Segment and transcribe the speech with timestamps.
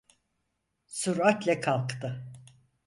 [0.87, 2.23] Süratle kalktı.